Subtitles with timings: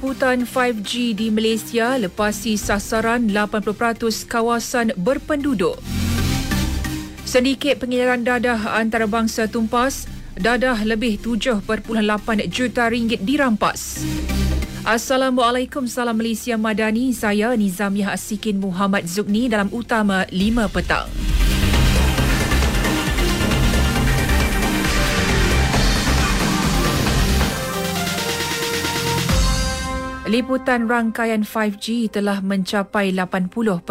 [0.00, 5.76] Liputan 5G di Malaysia lepasi sasaran 80% kawasan berpenduduk.
[7.28, 10.08] Sedikit pengiliran dadah antarabangsa tumpas,
[10.40, 11.92] dadah lebih 7.8
[12.48, 14.00] juta ringgit dirampas.
[14.88, 17.12] Assalamualaikum, salam Malaysia Madani.
[17.12, 21.12] Saya Nizamiah Asikin Muhammad Zukni dalam Utama 5 Petang.
[30.30, 33.82] Liputan rangkaian 5G telah mencapai 80.2%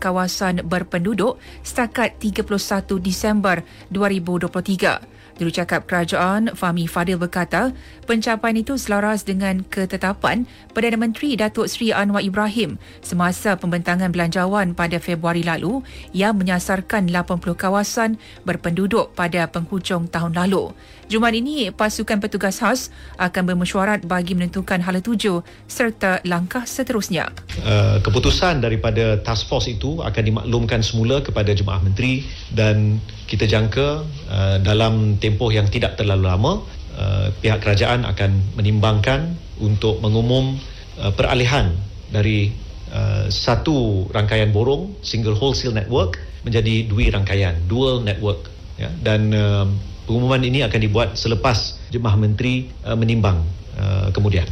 [0.00, 3.60] kawasan berpenduduk setakat 31 Disember
[3.92, 5.13] 2023.
[5.34, 7.74] Jurucakap Kerajaan Fahmi Fadil berkata,
[8.06, 15.02] pencapaian itu selaras dengan ketetapan Perdana Menteri Datuk Seri Anwar Ibrahim semasa pembentangan belanjawan pada
[15.02, 15.82] Februari lalu
[16.14, 20.70] yang menyasarkan 80 kawasan berpenduduk pada penghujung tahun lalu.
[21.10, 22.88] Jumaat ini, pasukan petugas khas
[23.20, 27.28] akan bermesyuarat bagi menentukan hala tuju serta langkah seterusnya.
[27.60, 32.24] Uh, keputusan daripada task force itu akan dimaklumkan semula kepada Jemaah Menteri
[32.56, 36.52] dan kita jangka uh, dalam tempoh yang tidak terlalu lama
[36.96, 40.60] uh, pihak kerajaan akan menimbangkan untuk mengumum
[41.00, 41.72] uh, peralihan
[42.12, 42.52] dari
[42.92, 48.92] uh, satu rangkaian borong single wholesale network menjadi dua rangkaian dual network ya.
[49.00, 49.66] Dan uh,
[50.04, 53.40] pengumuman ini akan dibuat selepas jemaah menteri uh, menimbang
[53.80, 54.44] uh, kemudian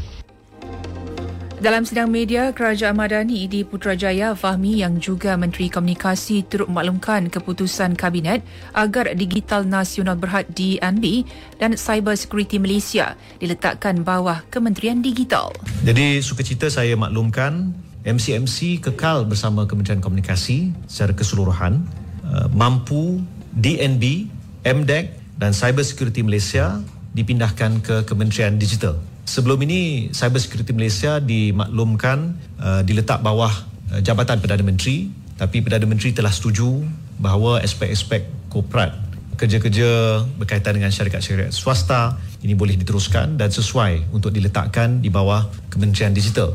[1.63, 7.95] dalam sidang media, Kerajaan Madani di Putrajaya, Fahmi yang juga Menteri Komunikasi turut maklumkan keputusan
[7.95, 8.43] Kabinet
[8.75, 11.23] agar Digital Nasional Berhad DNB
[11.63, 15.55] dan Cyber Security Malaysia diletakkan bawah Kementerian Digital.
[15.87, 17.71] Jadi, sukacita saya maklumkan
[18.03, 21.87] MCMC kekal bersama Kementerian Komunikasi secara keseluruhan
[22.27, 23.23] uh, mampu
[23.55, 24.27] DNB,
[24.67, 26.83] MDEC dan Cyber Security Malaysia
[27.15, 29.12] dipindahkan ke Kementerian Digital.
[29.23, 33.53] Sebelum ini Cyber Security Malaysia dimaklumkan uh, diletak bawah
[33.95, 36.83] uh, Jabatan Perdana Menteri tapi Perdana Menteri telah setuju
[37.19, 38.95] bahawa aspek-aspek korporat
[39.39, 42.15] kerja-kerja berkaitan dengan syarikat-syarikat swasta
[42.47, 46.55] ini boleh diteruskan dan sesuai untuk diletakkan di bawah Kementerian Digital.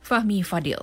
[0.00, 0.80] Fahmi Fadil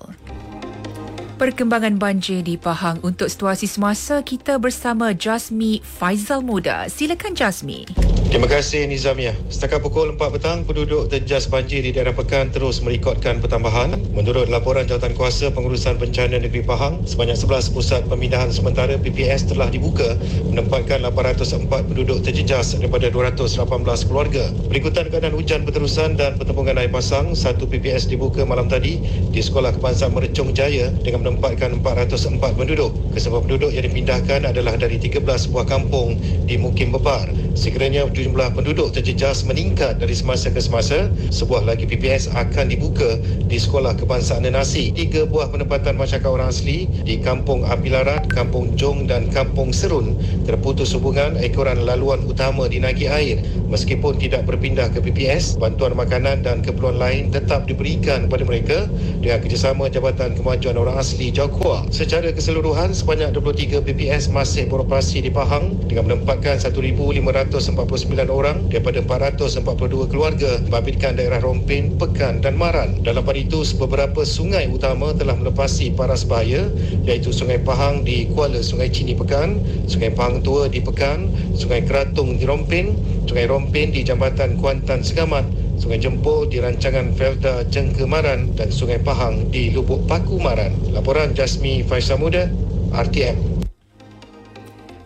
[1.41, 6.85] perkembangan banjir di Pahang untuk situasi semasa kita bersama Jasmi Faizal Muda.
[6.85, 7.89] Silakan Jasmi.
[8.31, 9.36] Terima kasih Nizamiah.
[9.52, 14.00] Setakat pukul 4 petang, penduduk terjas banjir di daerah Pekan terus merekodkan pertambahan.
[14.16, 19.68] Menurut laporan Jawatan Kuasa Pengurusan Bencana Negeri Pahang, sebanyak 11 pusat pemindahan sementara PPS telah
[19.68, 20.16] dibuka
[20.47, 24.48] menempatkan 804 penduduk terjejas daripada 218 keluarga.
[24.72, 29.75] Berikutan keadaan hujan berterusan dan pertempuran air pasang, satu PPS dibuka malam tadi di Sekolah
[29.75, 32.96] Kebangsaan Merecung Jaya dengan menempatkan 404 penduduk.
[33.12, 35.19] Kesemua penduduk yang dipindahkan adalah dari 13
[35.52, 36.16] buah kampung
[36.48, 37.28] di Mukim Bepar.
[37.59, 43.17] Sekiranya jumlah penduduk terjejas meningkat dari semasa ke semasa, sebuah lagi PPS akan dibuka
[43.49, 44.93] di Sekolah Kebangsaan Nasi.
[44.93, 50.13] Tiga buah penempatan masyarakat orang asli di Kampung Apilarat, Kampung Jong dan Kampung Serun
[50.45, 53.41] terputus hubungan ekoran laluan utama di Nagi Air.
[53.71, 58.77] Meskipun tidak berpindah ke PPS, bantuan makanan dan keperluan lain tetap diberikan kepada mereka
[59.23, 61.88] dengan kerjasama Jabatan Kemajuan Orang Asli di Jakua.
[61.88, 70.11] Secara keseluruhan, sebanyak 23 PPS masih beroperasi di Pahang dengan menempatkan 1,549 orang daripada 442
[70.11, 72.99] keluarga membabitkan daerah Rompin, Pekan dan Maran.
[73.05, 76.67] Dalam pada itu, beberapa sungai utama telah melepasi paras bahaya
[77.07, 82.35] iaitu Sungai Pahang di Kuala Sungai Cini Pekan, Sungai Pahang Tua di Pekan, Sungai Keratung
[82.35, 82.97] di Rompin,
[83.29, 85.47] Sungai Rompin di Jambatan Kuantan Segamat,
[85.79, 90.75] Sungai Jempol di rancangan Felda Jengkemaran dan Sungai Pahang di Lubuk Paku Maran.
[90.91, 92.51] Laporan Jasmi Faisal Muda,
[92.91, 93.60] RTM.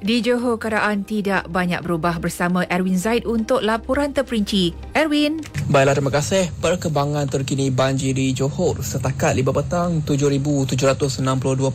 [0.05, 4.93] Di Johor, keadaan tidak banyak berubah bersama Erwin Zaid untuk laporan terperinci.
[4.95, 5.43] Erwin.
[5.67, 6.47] Baiklah, terima kasih.
[6.63, 8.79] Perkembangan terkini banjir di Johor.
[8.79, 11.19] Setakat 5 petang, 7,762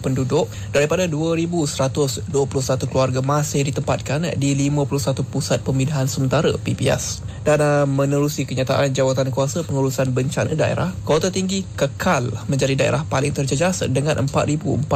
[0.01, 2.33] penduduk daripada 2,121
[2.89, 7.21] keluarga masih ditempatkan di 51 pusat pemindahan sementara PPS.
[7.45, 13.37] Dan uh, menerusi kenyataan Jawatan Kuasa Pengurusan Bencana Daerah, Kota Tinggi kekal menjadi daerah paling
[13.37, 14.89] terjejas dengan 4,471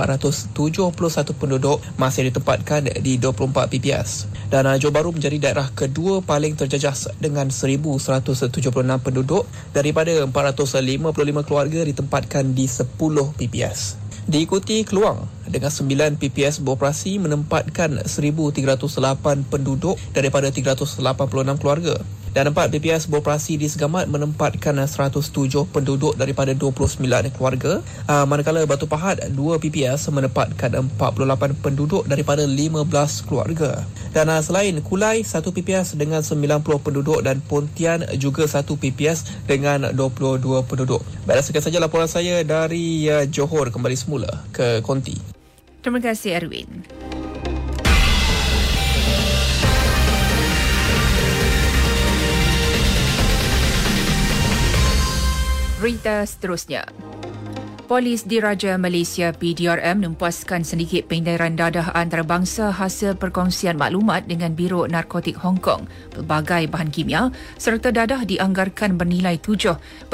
[1.37, 4.33] penduduk masih ditempatkan di 24 PPS.
[4.49, 7.53] Dan uh, Johor Bahru menjadi daerah kedua paling terjejas dengan
[8.23, 8.71] 1,176
[9.03, 12.95] penduduk daripada 455 keluarga ditempatkan di 10
[13.35, 13.99] PPS.
[14.25, 20.97] Diikuti Keluang dengan 9 PPS beroperasi menempatkan 1,308 penduduk daripada 386
[21.61, 22.01] keluarga.
[22.35, 27.79] Dan empat PPS beroperasi di Segamat menempatkan 107 penduduk daripada 29 keluarga.
[28.11, 32.91] Uh, manakala Batu Pahat, dua PPS menempatkan 48 penduduk daripada 15
[33.31, 33.87] keluarga.
[34.11, 39.95] Dan uh, selain Kulai, satu PPS dengan 90 penduduk dan Pontian juga satu PPS dengan
[39.95, 41.07] 22 penduduk.
[41.31, 45.15] Baiklah, sekian saja laporan saya dari uh, Johor kembali semula ke Konti.
[45.87, 46.83] Terima kasih Erwin.
[55.85, 56.89] Berita seterusnya.
[57.85, 65.37] Polis Diraja Malaysia PDRM mempuaskan sedikit pendedaran dadah antarabangsa hasil perkongsian maklumat dengan Biro Narkotik
[65.45, 65.85] Hong Kong.
[66.17, 67.29] Pelbagai bahan kimia
[67.61, 70.09] serta dadah dianggarkan bernilai 7.89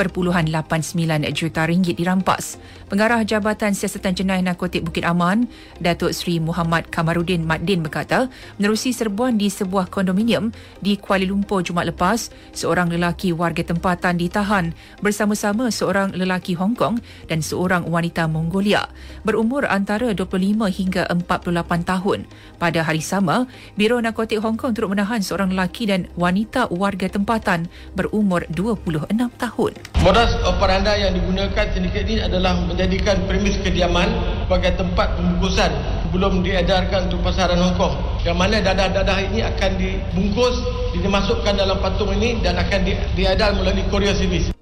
[1.31, 2.59] juta ringgit dirampas.
[2.91, 5.47] Pengarah Jabatan Siasatan Jenayah Narkotik Bukit Aman,
[5.79, 8.27] Datuk Seri Muhammad Kamarudin Madin berkata,
[8.59, 10.51] menerusi serbuan di sebuah kondominium
[10.83, 16.99] di Kuala Lumpur Jumaat lepas, seorang lelaki warga tempatan ditahan bersama-sama seorang lelaki Hong Kong
[17.31, 18.89] dan seorang wanita Mongolia
[19.21, 20.33] berumur antara 25
[20.73, 22.25] hingga 48 tahun.
[22.57, 23.45] Pada hari sama,
[23.77, 29.73] Biro Narkotik Hong Kong turut menahan seorang lelaki dan wanita warga tempatan berumur 26 tahun.
[30.01, 34.09] Modus operandi yang digunakan sedikit ini adalah menjadikan premis kediaman
[34.49, 35.71] sebagai tempat pembungkusan
[36.09, 37.95] sebelum diedarkan untuk pasaran Hong Kong.
[38.25, 40.57] Yang mana dadah-dadah ini akan dibungkus,
[40.97, 42.81] dimasukkan dalam patung ini dan akan
[43.15, 44.60] diedar melalui Korea Service.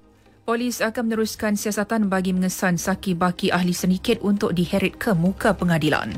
[0.49, 6.09] Polis akan meneruskan siasatan bagi mengesan saki baki ahli sedikit untuk diheret ke muka pengadilan.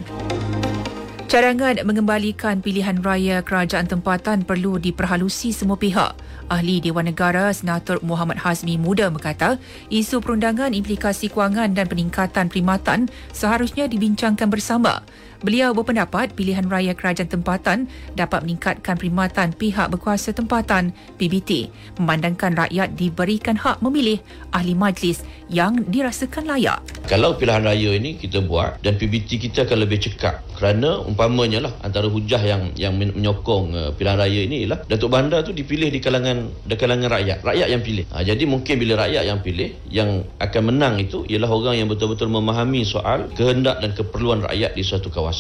[1.28, 6.16] Cadangan mengembalikan pilihan raya kerajaan tempatan perlu diperhalusi semua pihak.
[6.48, 9.60] Ahli Dewan Negara Senator Muhammad Hazmi Muda berkata,
[9.92, 15.04] isu perundangan implikasi kewangan dan peningkatan perkhidmatan seharusnya dibincangkan bersama.
[15.42, 22.94] Beliau berpendapat pilihan raya kerajaan tempatan dapat meningkatkan perkhidmatan pihak berkuasa tempatan PBT memandangkan rakyat
[22.94, 24.22] diberikan hak memilih
[24.54, 26.78] ahli majlis yang dirasakan layak.
[27.10, 31.74] Kalau pilihan raya ini kita buat dan PBT kita akan lebih cekap kerana umpamanya lah
[31.82, 35.98] antara hujah yang yang menyokong uh, pilihan raya ini ialah Datuk Bandar tu dipilih di
[35.98, 40.22] kalangan di kalangan rakyat rakyat yang pilih ha, jadi mungkin bila rakyat yang pilih yang
[40.38, 45.10] akan menang itu ialah orang yang betul-betul memahami soal kehendak dan keperluan rakyat di suatu
[45.10, 45.31] kawasan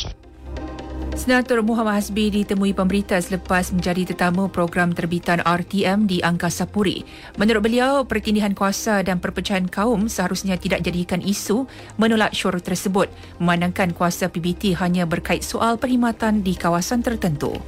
[1.11, 7.03] Senator Muhammad Hasbi ditemui pemberita selepas menjadi tetamu program terbitan RTM di Angkasa Puri.
[7.35, 11.67] Menurut beliau, pertindihan kuasa dan perpecahan kaum seharusnya tidak jadikan isu
[11.99, 13.11] menolak syur tersebut
[13.43, 17.59] memandangkan kuasa PBT hanya berkait soal perkhidmatan di kawasan tertentu.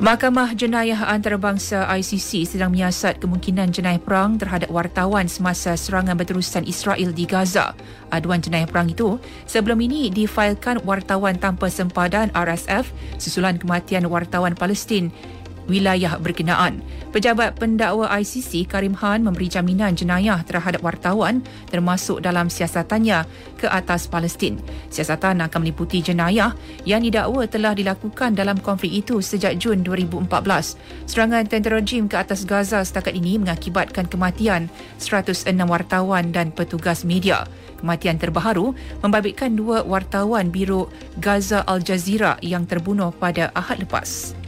[0.00, 7.12] Mahkamah Jenayah Antarabangsa ICC sedang menyiasat kemungkinan jenayah perang terhadap wartawan semasa serangan berterusan Israel
[7.12, 7.76] di Gaza.
[8.08, 12.88] Aduan jenayah perang itu sebelum ini difailkan wartawan tanpa sempadan RSF
[13.20, 15.12] susulan kematian wartawan Palestin
[15.66, 16.80] wilayah berkenaan.
[17.10, 23.26] Pejabat pendakwa ICC Karim Han memberi jaminan jenayah terhadap wartawan termasuk dalam siasatannya
[23.58, 24.62] ke atas Palestin.
[24.94, 26.54] Siasatan akan meliputi jenayah
[26.86, 30.30] yang didakwa telah dilakukan dalam konflik itu sejak Jun 2014.
[31.10, 34.70] Serangan tentera rejim ke atas Gaza setakat ini mengakibatkan kematian
[35.02, 37.42] 106 wartawan dan petugas media.
[37.82, 44.39] Kematian terbaru membabitkan dua wartawan Biro Gaza Al Jazeera yang terbunuh pada Ahad lepas.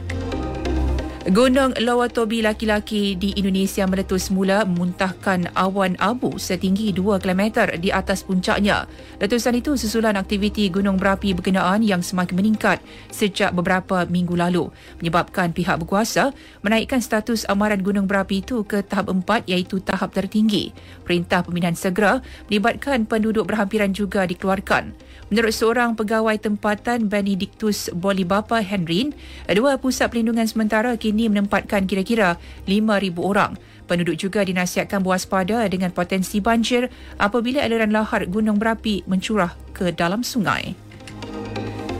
[1.23, 8.27] Gunung Lawatobi laki-laki di Indonesia meletus semula memuntahkan awan abu setinggi 2 km di atas
[8.27, 8.83] puncaknya.
[9.23, 14.67] Letusan itu susulan aktiviti gunung berapi berkenaan yang semakin meningkat sejak beberapa minggu lalu
[14.99, 20.75] menyebabkan pihak berkuasa menaikkan status amaran gunung berapi itu ke tahap 4 iaitu tahap tertinggi.
[21.07, 22.19] Perintah pemindahan segera
[22.51, 24.91] melibatkan penduduk berhampiran juga dikeluarkan.
[25.31, 29.15] Menurut seorang pegawai tempatan Benedictus Bolibapa Henrin,
[29.47, 33.53] dua pusat pelindungan sementara kini menempatkan kira-kira 5,000 orang.
[33.83, 36.87] Penduduk juga dinasihatkan berwaspada dengan potensi banjir
[37.19, 40.73] apabila aliran lahar gunung berapi mencurah ke dalam sungai.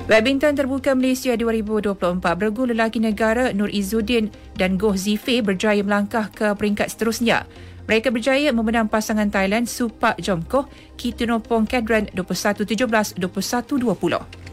[0.04, 6.52] Badminton terbuka Malaysia 2024 bergu lelaki negara Nur Izzuddin dan Goh Zife berjaya melangkah ke
[6.60, 7.48] peringkat seterusnya.
[7.88, 14.53] Mereka berjaya memenang pasangan Thailand Supak Jomkoh Kitunopong Kadran 21-17, 21-20.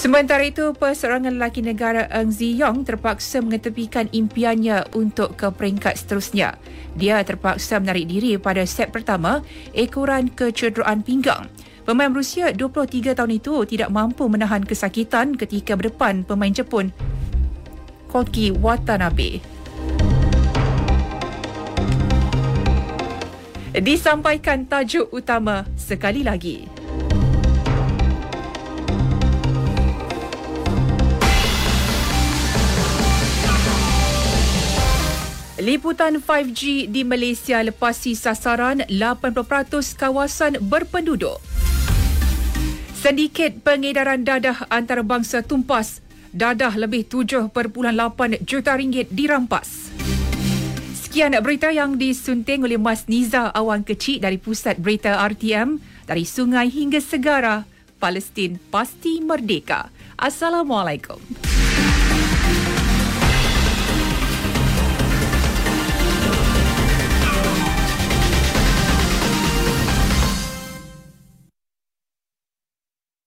[0.00, 6.56] Sementara itu, peserangan lelaki negara Eng Zi Yong terpaksa mengetepikan impiannya untuk ke peringkat seterusnya.
[6.96, 9.44] Dia terpaksa menarik diri pada set pertama
[9.76, 11.52] ekoran kecederaan pinggang.
[11.84, 16.96] Pemain berusia 23 tahun itu tidak mampu menahan kesakitan ketika berdepan pemain Jepun
[18.08, 19.44] Koki Watanabe.
[23.76, 26.69] disampaikan tajuk utama sekali lagi.
[35.60, 41.36] Liputan 5G di Malaysia lepasi sasaran 80% kawasan berpenduduk.
[42.96, 46.00] Sindiket pengedaran dadah antarabangsa tumpas.
[46.32, 47.52] Dadah lebih 7.8
[48.40, 49.92] juta ringgit dirampas.
[50.96, 55.76] Sekian berita yang disunting oleh Mas Niza Awan Kecil dari Pusat Berita RTM
[56.08, 57.68] dari sungai hingga segara.
[58.00, 59.92] Palestin pasti merdeka.
[60.16, 61.49] Assalamualaikum.